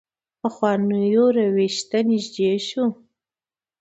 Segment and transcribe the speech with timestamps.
[0.39, 2.85] پخوانو روش ته نږدې شو.